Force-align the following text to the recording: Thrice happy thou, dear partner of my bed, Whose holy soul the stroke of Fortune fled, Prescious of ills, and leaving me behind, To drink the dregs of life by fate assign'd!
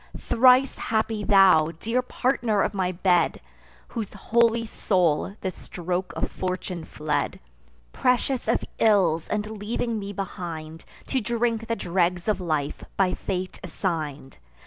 Thrice 0.17 0.79
happy 0.79 1.23
thou, 1.23 1.73
dear 1.79 2.01
partner 2.01 2.63
of 2.63 2.73
my 2.73 2.91
bed, 2.91 3.39
Whose 3.89 4.11
holy 4.15 4.65
soul 4.65 5.35
the 5.41 5.51
stroke 5.51 6.11
of 6.15 6.31
Fortune 6.31 6.85
fled, 6.85 7.39
Prescious 7.93 8.47
of 8.51 8.65
ills, 8.79 9.27
and 9.27 9.59
leaving 9.61 9.99
me 9.99 10.11
behind, 10.11 10.85
To 11.05 11.21
drink 11.21 11.67
the 11.67 11.75
dregs 11.75 12.27
of 12.27 12.41
life 12.41 12.83
by 12.97 13.13
fate 13.13 13.59
assign'd! 13.63 14.39